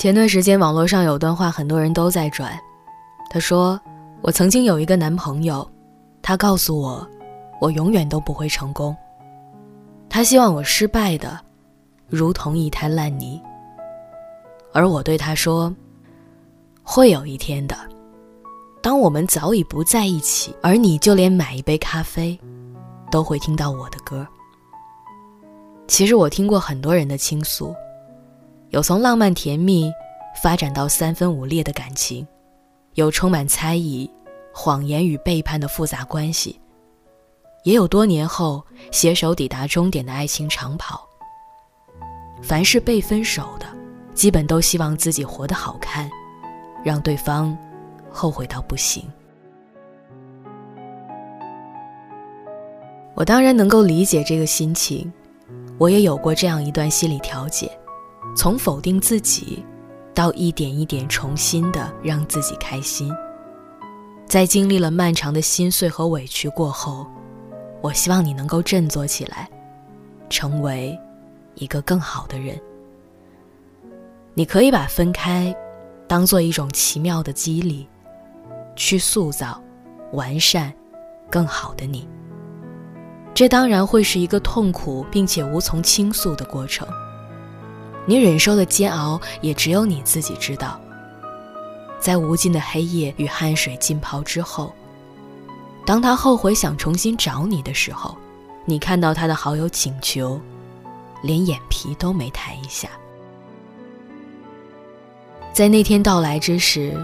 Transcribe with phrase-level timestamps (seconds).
[0.00, 2.58] 前段时间网络上有段话，很多人都在转。
[3.28, 3.78] 他说
[4.24, 5.70] ：“我曾经有一个男朋友，
[6.22, 7.06] 他告诉我，
[7.60, 8.96] 我永远都不会成功。
[10.08, 11.38] 他希望我失败的，
[12.08, 13.38] 如同一滩烂泥。
[14.72, 15.70] 而我对他说，
[16.82, 17.76] 会有一天的。
[18.80, 22.40] 当我们早已不在一起，而你就连买一杯咖啡，
[23.10, 24.26] 都会听到我的歌。
[25.86, 27.74] 其实我听过很多人的倾诉，
[28.70, 29.92] 有从浪漫甜蜜
[30.42, 32.26] 发展到三分五裂的感情。”
[32.94, 34.10] 有充满猜疑、
[34.52, 36.60] 谎言与背叛的复杂关系，
[37.62, 41.08] 也有多年后携手抵达终点的爱情长跑。
[42.42, 43.66] 凡是被分手的，
[44.12, 46.10] 基本都希望自己活得好看，
[46.84, 47.56] 让对方
[48.10, 49.08] 后悔到不行。
[53.14, 55.10] 我当然能够理解这个心情，
[55.78, 57.70] 我也有过这样一段心理调节，
[58.36, 59.64] 从否定自己。
[60.12, 63.14] 到一点一点重新的让自己开心，
[64.26, 67.06] 在经历了漫长的心碎和委屈过后，
[67.80, 69.48] 我希望你能够振作起来，
[70.28, 70.98] 成为
[71.54, 72.60] 一个更好的人。
[74.34, 75.54] 你可以把分开
[76.08, 77.88] 当做一种奇妙的激励，
[78.74, 79.62] 去塑造、
[80.12, 80.70] 完善
[81.30, 82.06] 更好的你。
[83.32, 86.86] 这当然会是一个痛苦并且无从倾诉的过程。
[88.10, 90.80] 你忍受的煎熬，也只有你自己知道。
[92.00, 94.74] 在无尽的黑夜与汗水浸泡之后，
[95.86, 98.18] 当他后悔想重新找你的时候，
[98.64, 100.40] 你看到他的好友请求，
[101.22, 102.88] 连眼皮都没抬一下。
[105.52, 106.96] 在那天到来之时，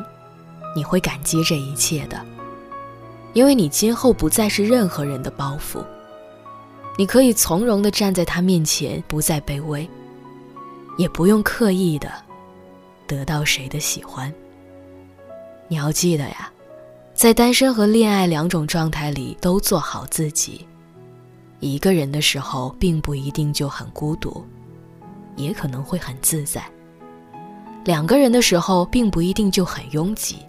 [0.74, 2.20] 你会感激这一切的，
[3.32, 5.84] 因为你今后不再是任何人的包袱，
[6.98, 9.88] 你可以从容地站在他面前，不再卑微。
[10.96, 12.10] 也不用刻意的
[13.06, 14.32] 得到谁的喜欢。
[15.68, 16.50] 你要记得呀，
[17.14, 20.66] 在单身和恋爱两种状态里都做好自己。
[21.60, 24.44] 一个人的时候，并不一定就很孤独，
[25.36, 26.60] 也可能会很自在；
[27.84, 30.40] 两个人的时候，并不一定就很拥挤，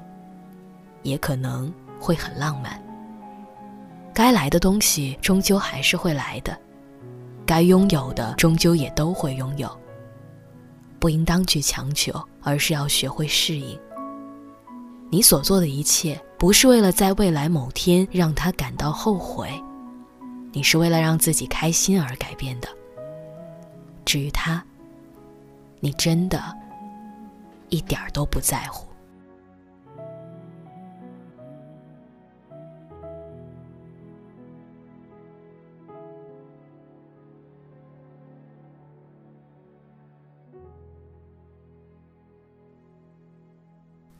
[1.03, 2.81] 也可能会很浪漫。
[4.13, 6.57] 该来的东西终究还是会来的，
[7.45, 9.69] 该拥有的终究也都会拥有。
[10.99, 13.79] 不应当去强求，而是要学会适应。
[15.09, 19.49] 你所做的一切，不是为了在未来某天让他感到后悔，
[20.51, 22.67] 你是为了让自己开心而改变的。
[24.03, 24.63] 至于他，
[25.79, 26.41] 你真的，
[27.69, 28.87] 一点儿都不在乎。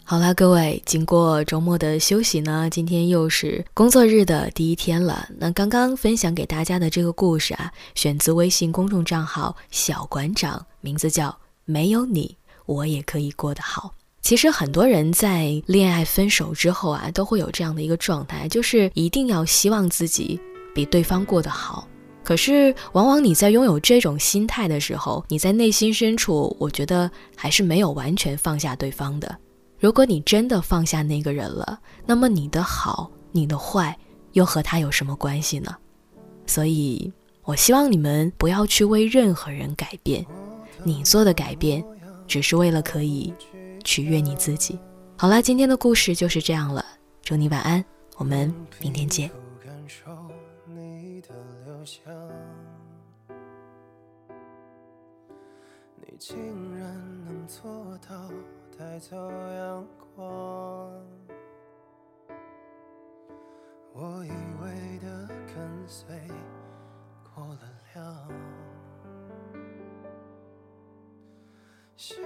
[0.09, 5.27] 好啦，各位，经过周末的休息呢，今天又是工作日的第一天了。
[5.37, 11.27] 那刚刚分享给大家的这个故事啊，选自微信公众账号“小馆长”，名字叫
[11.65, 13.91] 《没有你，我也可以过得好》。
[14.21, 20.39] 其实很多人在恋爱分手之后啊，都会有这样的一个状态，就是一定要希望自己
[20.73, 21.85] 比对方过得好。
[22.23, 29.37] 可是，往往你在拥有这种心态的时候，你在内心深处，我觉得还是没有完全放下对方的。
[29.79, 33.95] 如果你真的放下那个人了，那么你的好、你的坏
[34.33, 35.75] 又和他有什么关系呢？
[36.47, 40.25] 所以，我希望你们不要去为任何人改变，
[40.83, 41.85] 你做的改变，
[42.25, 43.31] 只是为了可以
[43.83, 44.79] 取悦你自己。
[45.15, 46.83] 好了，今天的故事就是这样了，
[47.21, 47.83] 祝你晚安，
[48.15, 48.51] 我们
[48.81, 49.29] 明天见。
[55.99, 56.35] 你竟
[56.75, 56.95] 然
[57.25, 57.63] 能做
[58.09, 58.31] 到。
[58.77, 59.83] 带走阳
[60.15, 60.27] 光，
[63.91, 64.29] 我以
[64.61, 66.15] 为的跟随
[67.33, 67.59] 过了
[67.95, 68.05] 量，
[71.95, 72.19] 像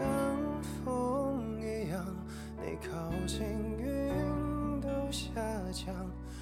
[0.62, 2.06] 风一样，
[2.58, 3.48] 你靠近
[3.80, 5.32] 云都下
[5.72, 5.96] 降，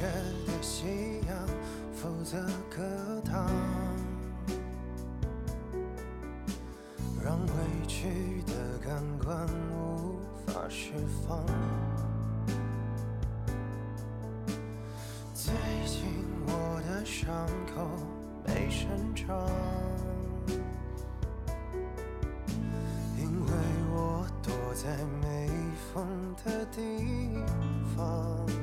[0.00, 1.36] 的夕阳
[1.92, 2.38] 负责
[2.70, 3.50] 格挡，
[7.24, 7.52] 让委
[7.88, 10.92] 屈的感官无法释
[11.26, 11.44] 放。
[15.34, 15.52] 最
[15.84, 16.04] 近
[16.46, 17.88] 我的伤口
[18.46, 19.48] 没生长，
[23.16, 23.50] 因为
[23.92, 25.50] 我躲在没
[25.92, 26.06] 风
[26.44, 27.34] 的地
[27.96, 28.57] 方。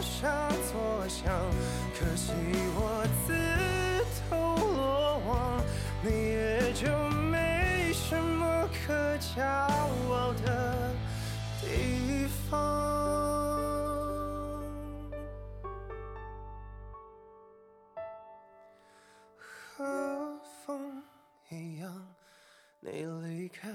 [0.00, 1.32] 沙作响，
[1.98, 2.32] 可惜
[2.76, 3.32] 我自
[4.28, 5.62] 投罗网，
[6.02, 6.86] 你也就
[7.30, 10.92] 没什么可骄傲的
[11.60, 12.52] 地方。
[19.76, 21.02] 和风
[21.50, 22.14] 一样，
[22.80, 23.68] 你离开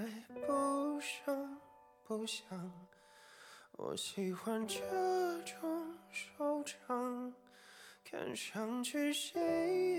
[0.45, 1.57] 不声
[2.04, 2.45] 不响。
[3.74, 4.80] 我喜欢这
[6.19, 7.33] 手掌
[8.04, 9.39] 看上去，谁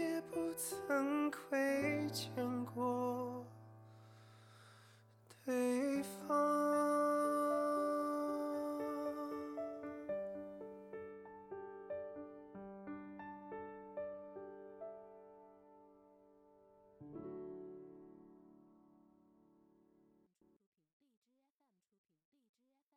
[0.00, 3.46] 也不曾亏欠过
[5.46, 7.09] 对方。